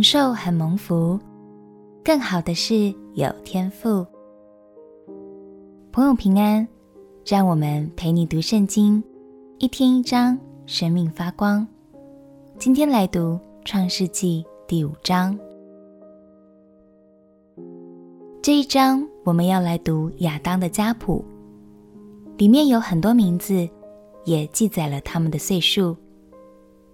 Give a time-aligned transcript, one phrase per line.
[0.00, 1.20] 长寿很蒙福，
[2.02, 4.06] 更好的是有天赋。
[5.92, 6.66] 朋友平安，
[7.26, 9.04] 让我们陪你读圣经，
[9.58, 11.68] 一天一章，生命发光。
[12.58, 15.38] 今天来读创世纪第五章。
[18.42, 21.22] 这一章我们要来读亚当的家谱，
[22.38, 23.68] 里面有很多名字，
[24.24, 25.94] 也记载了他们的岁数。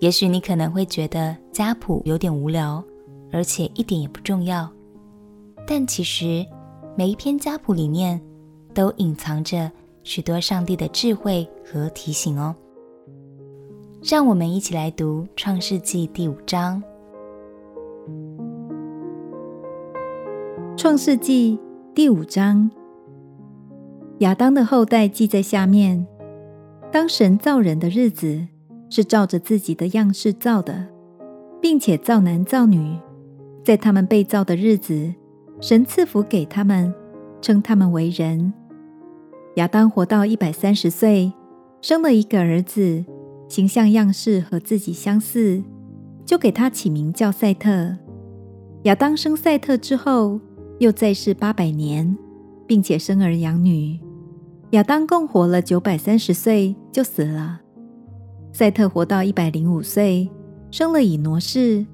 [0.00, 2.82] 也许你可能会觉得家谱有点无聊，
[3.32, 4.70] 而且一点也不重要。
[5.66, 6.44] 但其实
[6.96, 8.20] 每一篇家谱里面
[8.74, 9.70] 都隐藏着
[10.02, 12.54] 许多上帝的智慧和提醒哦。
[14.02, 16.82] 让我们一起来读《创世纪》第五章。
[20.76, 21.58] 《创世纪》
[21.94, 22.70] 第五章，
[24.20, 26.06] 亚当的后代记在下面。
[26.90, 28.48] 当神造人的日子，
[28.88, 30.88] 是照着自己的样式造的，
[31.60, 32.98] 并且造男造女。
[33.70, 35.14] 在他们被造的日子，
[35.60, 36.92] 神赐福给他们，
[37.40, 38.52] 称他们为人。
[39.54, 41.32] 亚当活到一百三十岁，
[41.80, 43.04] 生了一个儿子，
[43.48, 45.62] 形象样式和自己相似，
[46.26, 47.96] 就给他起名叫赛特。
[48.82, 50.40] 亚当生赛特之后，
[50.80, 52.18] 又再世八百年，
[52.66, 54.00] 并且生儿养女。
[54.70, 57.60] 亚当共活了九百三十岁，就死了。
[58.52, 60.28] 赛特活到一百零五岁，
[60.72, 61.86] 生了以挪士。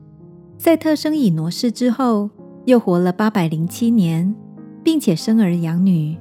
[0.58, 2.30] 赛特生以挪士之后，
[2.64, 4.34] 又活了八百零七年，
[4.82, 6.16] 并且生儿养女。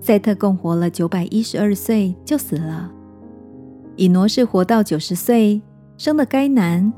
[0.00, 2.90] 赛特共活了九百一十二岁，就死了。
[3.96, 5.60] 以挪士活到九十岁，
[5.96, 6.92] 生了该南。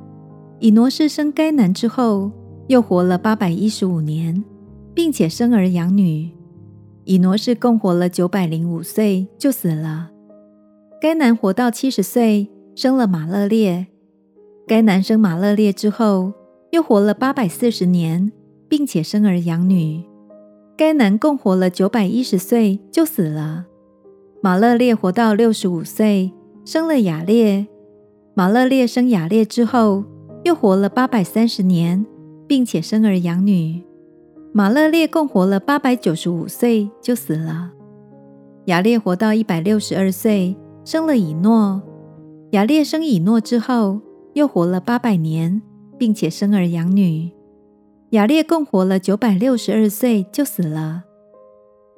[0.58, 2.30] 以挪士生该南之后，
[2.69, 4.45] 又活了八百一十五年，
[4.95, 6.30] 并且生儿养女。
[7.05, 10.11] 以挪士共活了九百零五岁，就死了。
[11.00, 13.86] 该南活到七十岁，生了马勒列。
[14.67, 16.35] 该南生马勒列之后，
[16.70, 18.31] 又活了八百四十年，
[18.69, 20.05] 并且生儿养女。
[20.77, 23.67] 该男共活了九百一十岁，就死了。
[24.42, 26.33] 马勒列活到六十五岁，
[26.64, 27.67] 生了亚列。
[28.35, 30.05] 马勒列生亚列之后，
[30.45, 32.07] 又活了八百三十年，
[32.47, 33.83] 并且生儿养女。
[34.53, 37.73] 马勒列共活了八百九十五岁，就死了。
[38.67, 40.57] 亚列活到一百六十二岁。
[40.83, 41.83] 生了以诺，
[42.53, 44.01] 亚列生以诺之后，
[44.33, 45.61] 又活了八百年，
[46.00, 47.30] 并且生儿养女。
[48.12, 51.05] 亚列共活了九百六十二岁，就死了。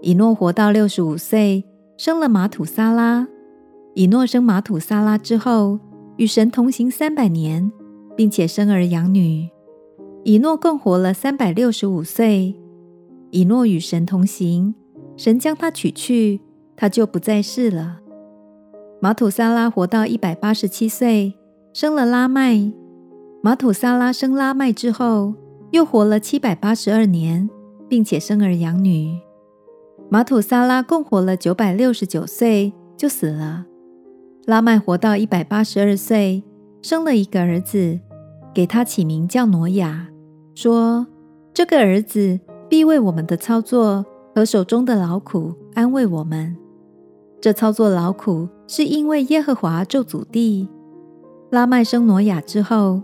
[0.01, 1.65] 以诺活到六十五岁，
[1.97, 3.29] 生了马土撒拉。
[3.95, 5.79] 以诺生马土撒拉之后，
[6.17, 7.71] 与神同行三百年，
[8.17, 9.49] 并且生儿养女。
[10.25, 12.57] 以诺共活了三百六十五岁。
[13.31, 14.75] 以诺与神同行，
[15.17, 16.41] 神将他取去，
[16.75, 18.01] 他就不在世了。
[19.01, 21.35] 马土撒拉活到一百八十七岁，
[21.73, 22.73] 生了拉麦。
[23.45, 25.35] 玛土撒拉生拉麦之后，
[25.73, 27.51] 又活了七百八十二年，
[27.89, 29.19] 并且生儿养女。
[30.09, 33.67] 玛土撒拉共活了九百六十九岁，就死了。
[34.47, 36.45] 拉麦活到一百八十二岁，
[36.83, 37.99] 生了一个儿子，
[38.55, 40.07] 给他起名叫挪亚，
[40.55, 41.09] 说
[41.53, 42.39] ：“这个儿子
[42.69, 46.57] 必为我们的操作和手中的劳苦安慰我们。”
[47.43, 50.69] 这操作劳苦，是因为耶和华咒诅地。
[51.51, 53.03] 拉麦生挪亚之后，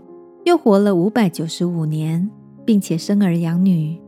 [0.49, 2.27] 又活了五百九十五年，
[2.65, 4.01] 并且生儿养女。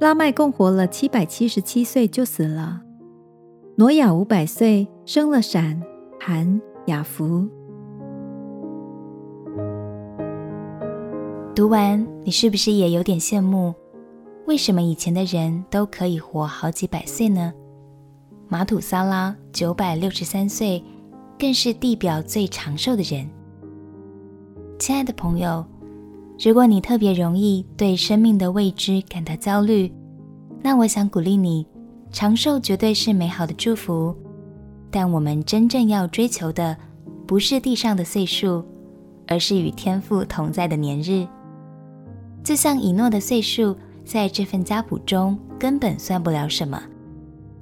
[0.00, 2.80] 拉麦共活了七百七十七岁，就死了。
[3.76, 5.78] 挪亚五百岁，生了闪、
[6.18, 7.46] 含、雅弗。
[11.54, 13.74] 读完，你是不是也有点羡慕？
[14.46, 17.52] 为什么以前的人都可以活好几百岁呢？
[18.48, 20.82] 马土撒拉九百六十三岁，
[21.38, 23.28] 更是地表最长寿的人。
[24.80, 25.62] 亲爱的朋友，
[26.42, 29.92] 如果你特别容易对生命的未知感到焦虑，
[30.62, 31.66] 那我想鼓励你，
[32.10, 34.16] 长寿绝对是美好的祝福。
[34.90, 36.74] 但我们真正要追求的，
[37.26, 38.64] 不是地上的岁数，
[39.28, 41.28] 而是与天父同在的年日。
[42.42, 46.82] 就像以诺的岁数，在这份家谱中根本算不了什么。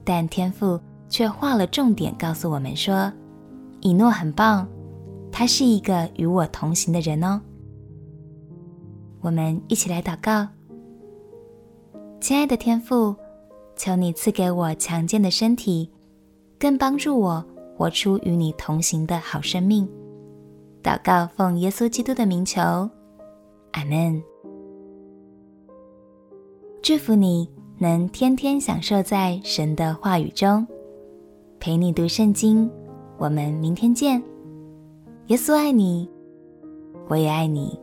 [0.04, 0.78] 但天父
[1.08, 3.12] 却画了重点，告诉我们说
[3.82, 4.68] ：“以诺很棒，
[5.38, 7.40] 他是一个与我同行的人哦。”
[9.22, 10.48] 我们一起来祷告，
[12.20, 13.14] 亲爱的天父，
[13.76, 15.88] 求你赐给我强健的身体，
[16.58, 17.44] 更帮助我
[17.76, 19.88] 活出与你同行的好生命。
[20.82, 22.60] 祷告奉耶稣基督的名求，
[23.70, 24.20] 阿门。
[26.82, 27.48] 祝福你。
[27.80, 30.66] 能天天享受在神的话语中，
[31.60, 32.68] 陪你读圣经。
[33.18, 34.20] 我们明天见。
[35.28, 36.08] 耶稣爱你，
[37.06, 37.78] 我也爱你。